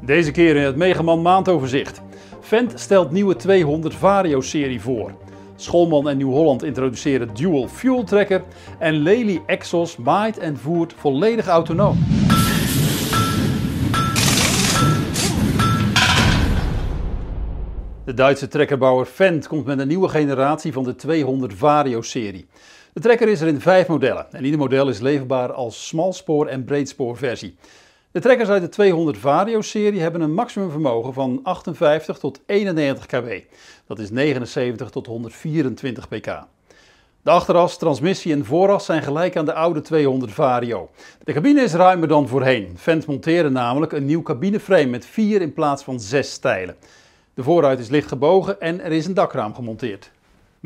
Deze 0.00 0.30
keer 0.30 0.56
in 0.56 0.62
het 0.62 0.76
Megaman 0.76 1.22
maandoverzicht. 1.22 2.00
Fendt 2.40 2.80
stelt 2.80 3.10
nieuwe 3.10 3.36
200 3.36 3.94
Vario-serie 3.94 4.80
voor. 4.80 5.12
Schoolman 5.56 6.08
en 6.08 6.16
Nieuw-Holland 6.16 6.62
introduceren 6.62 7.34
Dual 7.34 7.68
Fuel 7.68 8.04
Tracker. 8.04 8.42
En 8.78 8.94
Lely 8.94 9.42
Exos 9.46 9.96
maait 9.96 10.38
en 10.38 10.56
voert 10.56 10.94
volledig 10.96 11.46
autonoom. 11.46 11.98
De 18.04 18.14
Duitse 18.14 18.48
trekkerbouwer 18.48 19.06
Fendt 19.06 19.46
komt 19.46 19.64
met 19.64 19.78
een 19.78 19.88
nieuwe 19.88 20.08
generatie 20.08 20.72
van 20.72 20.84
de 20.84 20.94
200 20.94 21.54
Vario-serie. 21.54 22.46
De 22.92 23.00
trekker 23.00 23.28
is 23.28 23.40
er 23.40 23.48
in 23.48 23.60
vijf 23.60 23.86
modellen 23.86 24.32
en 24.32 24.44
ieder 24.44 24.58
model 24.58 24.88
is 24.88 24.98
leverbaar 24.98 25.52
als 25.52 25.86
smalspoor- 25.86 26.46
en 26.46 26.64
breedspoorversie. 26.64 27.56
De 28.18 28.24
trekkers 28.24 28.48
uit 28.48 28.62
de 28.62 28.68
200 28.68 29.18
Vario-serie 29.18 30.00
hebben 30.00 30.20
een 30.20 30.34
maximumvermogen 30.34 31.12
van 31.12 31.40
58 31.42 32.18
tot 32.18 32.40
91 32.46 33.06
kW. 33.06 33.28
Dat 33.86 33.98
is 33.98 34.10
79 34.10 34.90
tot 34.90 35.06
124 35.06 36.08
pk. 36.08 36.42
De 37.22 37.30
achteras, 37.30 37.78
transmissie 37.78 38.32
en 38.32 38.44
vooras 38.44 38.84
zijn 38.84 39.02
gelijk 39.02 39.36
aan 39.36 39.44
de 39.44 39.52
oude 39.52 39.80
200 39.80 40.32
Vario. 40.32 40.90
De 41.24 41.32
cabine 41.32 41.60
is 41.60 41.72
ruimer 41.72 42.08
dan 42.08 42.28
voorheen. 42.28 42.74
Fendt 42.78 43.06
monteren 43.06 43.52
namelijk 43.52 43.92
een 43.92 44.06
nieuw 44.06 44.22
cabineframe 44.22 44.86
met 44.86 45.06
4 45.06 45.42
in 45.42 45.52
plaats 45.52 45.82
van 45.82 46.00
6 46.00 46.30
stijlen. 46.30 46.76
De 47.34 47.42
voorruit 47.42 47.78
is 47.78 47.88
licht 47.88 48.08
gebogen 48.08 48.60
en 48.60 48.80
er 48.80 48.92
is 48.92 49.06
een 49.06 49.14
dakraam 49.14 49.54
gemonteerd. 49.54 50.10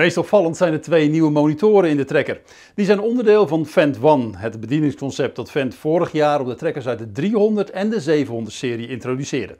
Meest 0.00 0.16
opvallend 0.16 0.56
zijn 0.56 0.72
de 0.72 0.78
twee 0.78 1.08
nieuwe 1.08 1.30
monitoren 1.30 1.90
in 1.90 1.96
de 1.96 2.04
trekker. 2.04 2.40
Die 2.74 2.84
zijn 2.84 3.00
onderdeel 3.00 3.46
van 3.46 3.66
Fendt 3.66 4.02
One, 4.02 4.36
het 4.36 4.60
bedieningsconcept 4.60 5.36
dat 5.36 5.50
Fendt 5.50 5.74
vorig 5.74 6.12
jaar 6.12 6.40
op 6.40 6.46
de 6.46 6.54
trekkers 6.54 6.86
uit 6.86 6.98
de 6.98 7.12
300 7.12 7.70
en 7.70 7.90
de 7.90 8.00
700 8.00 8.54
serie 8.54 8.88
introduceerde. 8.88 9.56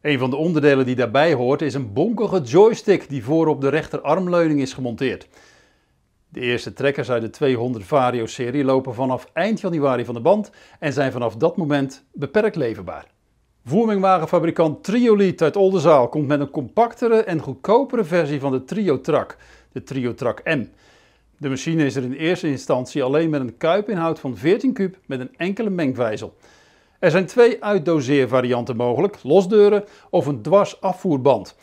Een 0.00 0.18
van 0.18 0.30
de 0.30 0.36
onderdelen 0.36 0.86
die 0.86 0.94
daarbij 0.94 1.34
hoort 1.34 1.62
is 1.62 1.74
een 1.74 1.92
bonkige 1.92 2.40
joystick 2.40 3.08
die 3.08 3.24
voor 3.24 3.46
op 3.46 3.60
de 3.60 3.68
rechterarmleuning 3.68 4.60
is 4.60 4.72
gemonteerd. 4.72 5.28
De 6.28 6.40
eerste 6.40 6.72
trekkers 6.72 7.10
uit 7.10 7.22
de 7.22 7.30
200 7.30 7.84
Vario-serie 7.84 8.64
lopen 8.64 8.94
vanaf 8.94 9.26
eind 9.32 9.60
januari 9.60 10.04
van 10.04 10.14
de 10.14 10.20
band 10.20 10.50
en 10.78 10.92
zijn 10.92 11.12
vanaf 11.12 11.36
dat 11.36 11.56
moment 11.56 12.04
beperkt 12.12 12.56
leverbaar. 12.56 13.06
Voermingwagenfabrikant 13.64 14.84
Trioliet 14.84 15.42
uit 15.42 15.56
Oldenzaal 15.56 16.08
komt 16.08 16.26
met 16.26 16.40
een 16.40 16.50
compactere 16.50 17.22
en 17.22 17.40
goedkopere 17.40 18.04
versie 18.04 18.40
van 18.40 18.52
de 18.52 18.64
Trio-Trak, 18.64 19.36
de 19.72 19.82
Trio-Trak 19.82 20.44
M. 20.44 20.64
De 21.36 21.48
machine 21.48 21.84
is 21.84 21.96
er 21.96 22.02
in 22.02 22.12
eerste 22.12 22.48
instantie 22.48 23.02
alleen 23.02 23.30
met 23.30 23.40
een 23.40 23.56
kuipinhoud 23.56 24.20
van 24.20 24.36
14 24.36 24.72
kub 24.72 24.96
met 25.06 25.20
een 25.20 25.36
enkele 25.36 25.70
mengvijzel. 25.70 26.34
Er 26.98 27.10
zijn 27.10 27.26
twee 27.26 27.64
uitdoseervarianten 27.64 28.76
mogelijk, 28.76 29.18
losdeuren 29.22 29.84
of 30.10 30.26
een 30.26 30.42
dwars 30.42 30.80
afvoerband. 30.80 31.56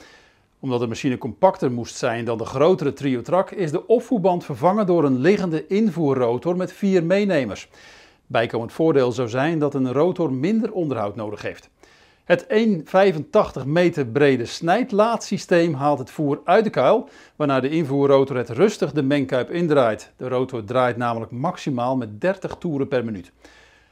Omdat 0.59 0.79
de 0.79 0.87
machine 0.87 1.17
compacter 1.17 1.71
moest 1.71 1.95
zijn 1.95 2.25
dan 2.25 2.37
de 2.37 2.45
grotere 2.45 2.93
Trio-Trak 2.93 3.51
is 3.51 3.71
de 3.71 3.87
opvoerband 3.87 4.45
vervangen 4.45 4.85
door 4.85 5.03
een 5.03 5.19
liggende 5.19 5.67
invoerrotor 5.67 6.55
met 6.55 6.73
vier 6.73 7.03
meenemers. 7.03 7.69
Bijkomend 8.27 8.71
voordeel 8.71 9.11
zou 9.11 9.29
zijn 9.29 9.59
dat 9.59 9.73
een 9.73 9.93
rotor 9.93 10.33
minder 10.33 10.71
onderhoud 10.71 11.15
nodig 11.15 11.41
heeft. 11.41 11.69
Het 12.29 12.45
1,85 13.61 13.65
meter 13.65 14.05
brede 14.05 14.45
snijdlaadsysteem 14.45 15.73
haalt 15.73 15.99
het 15.99 16.11
voer 16.11 16.41
uit 16.43 16.63
de 16.63 16.69
kuil, 16.69 17.09
waarna 17.35 17.59
de 17.59 17.69
invoerrotor 17.69 18.37
het 18.37 18.49
rustig 18.49 18.91
de 18.91 19.03
mengkuip 19.03 19.49
indraait. 19.49 20.11
De 20.17 20.27
rotor 20.27 20.63
draait 20.63 20.97
namelijk 20.97 21.31
maximaal 21.31 21.97
met 21.97 22.21
30 22.21 22.55
toeren 22.59 22.87
per 22.87 23.05
minuut. 23.05 23.31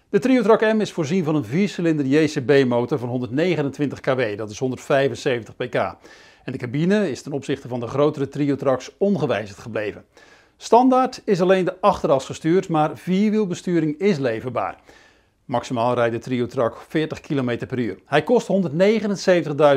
De 0.09 0.19
Triotrak 0.19 0.61
M 0.61 0.81
is 0.81 0.91
voorzien 0.91 1.23
van 1.23 1.35
een 1.35 1.45
4-cilinder 1.45 2.05
JCB-motor 2.05 2.99
van 2.99 3.09
129 3.09 3.99
kW, 3.99 4.21
dat 4.37 4.49
is 4.49 4.59
175 4.59 5.55
pk. 5.55 5.75
En 6.43 6.51
de 6.51 6.57
cabine 6.57 7.09
is 7.11 7.21
ten 7.21 7.31
opzichte 7.31 7.67
van 7.67 7.79
de 7.79 7.87
grotere 7.87 8.27
Triotraks 8.27 8.91
ongewijzigd 8.97 9.59
gebleven. 9.59 10.05
Standaard 10.57 11.21
is 11.25 11.41
alleen 11.41 11.65
de 11.65 11.81
achteras 11.81 12.25
gestuurd, 12.25 12.69
maar 12.69 12.97
vierwielbesturing 12.97 13.99
is 13.99 14.17
leverbaar. 14.17 14.77
Maximaal 15.47 15.93
rijdt 15.93 16.13
de 16.13 16.19
Trio 16.19 16.71
40 16.87 17.19
km 17.19 17.65
per 17.67 17.79
uur. 17.79 17.99
Hij 18.05 18.23
kost 18.23 18.47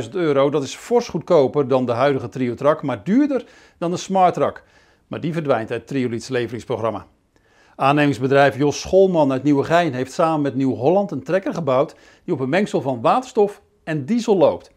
179.000 0.05 0.11
euro. 0.11 0.51
Dat 0.51 0.63
is 0.63 0.75
fors 0.75 1.09
goedkoper 1.09 1.69
dan 1.69 1.87
de 1.87 1.93
huidige 1.93 2.29
Trio 2.29 2.55
maar 2.83 3.05
duurder 3.05 3.45
dan 3.79 3.91
de 3.91 3.97
Smart 3.97 4.63
Maar 5.07 5.21
die 5.21 5.33
verdwijnt 5.33 5.71
uit 5.71 5.87
Triolits 5.87 6.29
leveringsprogramma. 6.29 7.07
Aannemingsbedrijf 7.77 8.57
Jos 8.57 8.81
Scholman 8.81 9.33
uit 9.33 9.43
Nieuwegein 9.43 9.93
heeft 9.93 10.13
samen 10.13 10.41
met 10.41 10.55
Nieuw-Holland 10.55 11.11
een 11.11 11.23
trekker 11.23 11.55
gebouwd 11.55 11.95
die 12.25 12.35
op 12.35 12.41
een 12.41 12.49
mengsel 12.49 12.81
van 12.81 13.01
waterstof 13.01 13.63
en 13.85 14.05
diesel 14.05 14.37
loopt. 14.37 14.71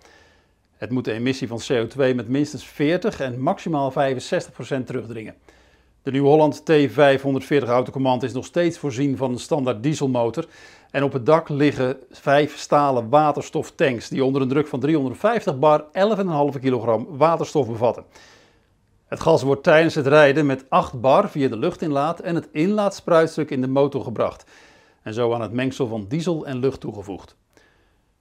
Het 0.74 0.92
moet 0.92 1.06
de 1.06 1.14
emissie 1.14 1.48
van 1.48 1.62
CO2 1.72 1.96
met 1.96 2.28
minstens 2.28 2.66
40 2.66 3.20
en 3.20 3.42
maximaal 3.42 3.92
65% 3.92 3.96
terugdringen. 4.86 5.36
De 6.04 6.12
Nieuw-Holland 6.12 6.62
T540 6.62 7.68
autocommand 7.68 8.24
is 8.24 8.34
nog 8.34 8.46
steeds 8.46 8.78
voorzien 8.78 9.18
van 9.18 9.32
een 9.32 9.40
standaard 9.40 9.84
dieselmotor. 9.84 10.46
En 10.94 11.04
op 11.04 11.14
het 11.14 11.26
dak 11.26 11.50
liggen 11.50 11.98
vijf 12.12 12.58
stalen 12.58 13.10
waterstoftanks 13.10 14.08
die 14.08 14.24
onder 14.24 14.42
een 14.42 14.48
druk 14.48 14.68
van 14.68 14.80
350 14.80 15.60
bar 15.60 15.86
11,5 16.54 16.60
kilogram 16.60 17.08
waterstof 17.10 17.68
bevatten. 17.68 18.04
Het 19.06 19.20
gas 19.20 19.42
wordt 19.42 19.64
tijdens 19.64 19.96
het 19.96 20.08
rijden 20.08 20.46
met 20.46 20.66
8 20.70 21.02
bar 21.02 21.30
via 21.30 21.48
de 21.48 21.58
luchtinlaat 21.58 22.20
en 22.20 22.36
het 22.36 22.48
inlaatspruitstuk 22.52 23.50
in 23.50 23.62
de 23.62 23.68
motor 23.68 24.04
gebracht. 24.04 24.46
En 25.02 25.14
zo 25.14 25.34
aan 25.34 25.42
het 25.42 25.52
mengsel 25.52 25.88
van 25.88 26.06
diesel 26.08 26.46
en 26.46 26.58
lucht 26.58 26.80
toegevoegd. 26.80 27.36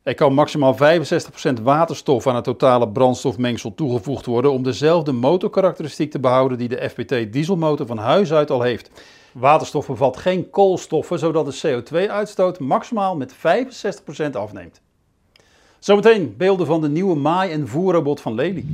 Er 0.02 0.14
kan 0.14 0.34
maximaal 0.34 0.74
65% 0.74 1.62
waterstof 1.62 2.26
aan 2.26 2.34
het 2.34 2.44
totale 2.44 2.88
brandstofmengsel 2.88 3.74
toegevoegd 3.74 4.26
worden 4.26 4.52
om 4.52 4.62
dezelfde 4.62 5.12
motorkarakteristiek 5.12 6.10
te 6.10 6.20
behouden 6.20 6.58
die 6.58 6.68
de 6.68 6.88
FPT 6.90 7.32
dieselmotor 7.32 7.86
van 7.86 7.98
huis 7.98 8.32
uit 8.32 8.50
al 8.50 8.62
heeft. 8.62 8.90
Waterstof 9.32 9.86
bevat 9.86 10.16
geen 10.16 10.50
koolstoffen, 10.50 11.18
zodat 11.18 11.46
de 11.46 11.82
CO2-uitstoot 11.82 12.58
maximaal 12.58 13.16
met 13.16 13.34
65% 13.34 14.30
afneemt. 14.32 14.80
Zometeen 15.78 16.34
beelden 16.36 16.66
van 16.66 16.80
de 16.80 16.88
nieuwe 16.88 17.16
maai- 17.16 17.52
en 17.52 17.68
voerrobot 17.68 18.20
van 18.20 18.34
Lely. 18.34 18.64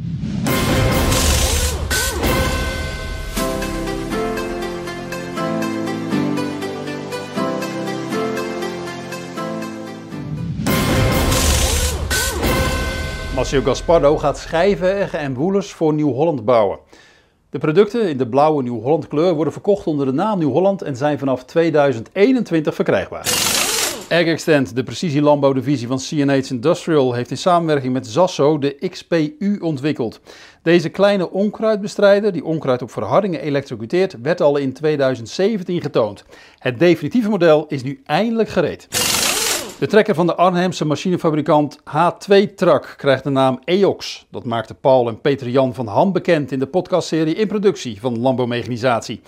Massimo 13.35 13.63
Gaspardo 13.63 14.19
gaat 14.19 14.39
schijven 14.39 15.13
en 15.13 15.35
woelers 15.35 15.73
voor 15.73 15.95
Nieuw-Holland 15.95 16.45
bouwen. 16.45 16.79
De 17.50 17.59
producten 17.59 18.09
in 18.09 18.16
de 18.16 18.28
blauwe 18.28 18.62
Nieuw-Holland 18.62 19.09
kleur 19.09 19.34
worden 19.34 19.53
verkocht 19.53 19.86
onder 19.86 20.06
de 20.06 20.12
naam 20.12 20.38
Nieuw-Holland 20.38 20.82
en 20.82 20.97
zijn 20.97 21.19
vanaf 21.19 21.44
2021 21.44 22.75
verkrijgbaar. 22.75 23.56
Extend, 24.09 24.75
de 24.76 24.82
precisielandbouwdivisie 24.82 25.86
van 25.86 25.98
CNH 25.98 26.50
Industrial, 26.50 27.12
heeft 27.12 27.31
in 27.31 27.36
samenwerking 27.36 27.92
met 27.92 28.06
Zasso 28.06 28.59
de 28.59 28.88
XPU 28.91 29.59
ontwikkeld. 29.60 30.20
Deze 30.62 30.88
kleine 30.88 31.31
onkruidbestrijder, 31.31 32.32
die 32.32 32.44
onkruid 32.44 32.82
op 32.82 32.91
verhardingen 32.91 33.41
elektrocuteert, 33.41 34.16
werd 34.22 34.41
al 34.41 34.56
in 34.56 34.72
2017 34.72 35.80
getoond. 35.80 36.25
Het 36.59 36.78
definitieve 36.78 37.28
model 37.28 37.66
is 37.69 37.82
nu 37.82 38.00
eindelijk 38.04 38.48
gereed. 38.48 38.88
De 39.78 39.87
trekker 39.87 40.15
van 40.15 40.27
de 40.27 40.34
Arnhemse 40.34 40.84
machinefabrikant 40.84 41.78
H2 41.78 42.55
Truck 42.55 42.94
krijgt 42.97 43.25
de 43.25 43.31
naam 43.31 43.59
EOX. 43.65 44.27
Dat 44.31 44.44
maakte 44.44 44.75
Paul 44.75 45.09
en 45.09 45.21
Peter 45.21 45.49
Jan 45.49 45.75
van 45.75 45.87
Ham 45.87 46.12
bekend 46.12 46.53
in 46.53 46.59
de 46.59 46.66
podcastserie 46.66 47.34
In 47.34 47.47
Productie 47.47 48.00
van 48.00 48.19
Landbouwmechanisatie. 48.19 49.21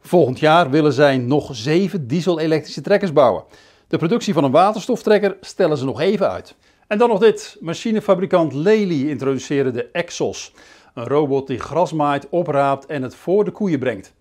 Volgend 0.00 0.38
jaar 0.38 0.70
willen 0.70 0.92
zij 0.92 1.18
nog 1.18 1.48
zeven 1.52 2.06
diesel-elektrische 2.06 2.80
trekkers 2.80 3.12
bouwen. 3.12 3.44
De 3.88 3.98
productie 3.98 4.34
van 4.34 4.44
een 4.44 4.50
waterstoftrekker 4.50 5.36
stellen 5.40 5.76
ze 5.76 5.84
nog 5.84 6.00
even 6.00 6.30
uit. 6.30 6.54
En 6.86 6.98
dan 6.98 7.08
nog 7.08 7.18
dit. 7.18 7.56
Machinefabrikant 7.60 8.52
Lely 8.52 9.08
introduceerde 9.08 9.70
de 9.70 9.88
Exos. 9.92 10.52
Een 10.94 11.06
robot 11.06 11.46
die 11.46 11.58
gras 11.58 11.92
maait, 11.92 12.28
opraapt 12.28 12.86
en 12.86 13.02
het 13.02 13.14
voor 13.14 13.44
de 13.44 13.50
koeien 13.50 13.78
brengt. 13.78 14.12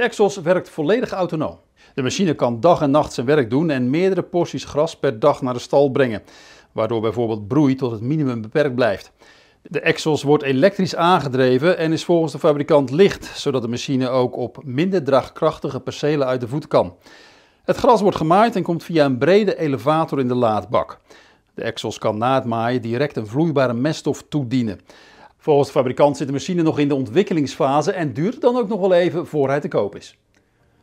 De 0.00 0.06
Exos 0.06 0.36
werkt 0.36 0.68
volledig 0.68 1.10
autonoom. 1.10 1.58
De 1.94 2.02
machine 2.02 2.34
kan 2.34 2.60
dag 2.60 2.80
en 2.80 2.90
nacht 2.90 3.12
zijn 3.12 3.26
werk 3.26 3.50
doen 3.50 3.70
en 3.70 3.90
meerdere 3.90 4.22
porties 4.22 4.64
gras 4.64 4.96
per 4.96 5.18
dag 5.18 5.42
naar 5.42 5.54
de 5.54 5.60
stal 5.60 5.90
brengen, 5.90 6.22
waardoor 6.72 7.00
bijvoorbeeld 7.00 7.48
broei 7.48 7.74
tot 7.74 7.90
het 7.90 8.00
minimum 8.00 8.40
beperkt 8.40 8.74
blijft. 8.74 9.12
De 9.62 9.80
Exos 9.80 10.22
wordt 10.22 10.42
elektrisch 10.42 10.96
aangedreven 10.96 11.78
en 11.78 11.92
is 11.92 12.04
volgens 12.04 12.32
de 12.32 12.38
fabrikant 12.38 12.90
licht, 12.90 13.24
zodat 13.24 13.62
de 13.62 13.68
machine 13.68 14.08
ook 14.08 14.36
op 14.36 14.58
minder 14.64 15.04
draagkrachtige 15.04 15.80
percelen 15.80 16.26
uit 16.26 16.40
de 16.40 16.48
voet 16.48 16.68
kan. 16.68 16.96
Het 17.64 17.76
gras 17.76 18.00
wordt 18.00 18.16
gemaaid 18.16 18.56
en 18.56 18.62
komt 18.62 18.84
via 18.84 19.04
een 19.04 19.18
brede 19.18 19.58
elevator 19.58 20.20
in 20.20 20.28
de 20.28 20.34
laadbak. 20.34 20.98
De 21.54 21.62
Exos 21.62 21.98
kan 21.98 22.18
na 22.18 22.34
het 22.34 22.44
maaien 22.44 22.82
direct 22.82 23.16
een 23.16 23.26
vloeibare 23.26 23.74
meststof 23.74 24.24
toedienen. 24.28 24.80
Volgens 25.42 25.66
de 25.66 25.74
fabrikant 25.74 26.16
zit 26.16 26.26
de 26.26 26.32
machine 26.32 26.62
nog 26.62 26.78
in 26.78 26.88
de 26.88 26.94
ontwikkelingsfase 26.94 27.92
en 27.92 28.12
duurt 28.12 28.40
dan 28.40 28.56
ook 28.56 28.68
nog 28.68 28.80
wel 28.80 28.92
even 28.92 29.26
voor 29.26 29.48
hij 29.48 29.60
te 29.60 29.68
koop 29.68 29.96
is. 29.96 30.18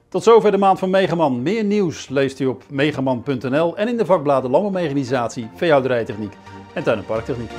Tot 0.09 0.23
zover 0.23 0.51
de 0.51 0.57
maand 0.57 0.79
van 0.79 0.89
Megaman. 0.89 1.41
Meer 1.41 1.63
nieuws 1.63 2.09
leest 2.09 2.39
u 2.39 2.45
op 2.45 2.63
megaman.nl 2.69 3.77
en 3.77 3.87
in 3.87 3.97
de 3.97 4.05
vakbladen 4.05 4.51
Landbouwmechanisatie, 4.51 5.49
Veehouderijtechniek 5.55 6.33
en 6.73 6.83
Tuin- 6.83 6.97
en 6.97 7.05
Parktechniek. 7.05 7.51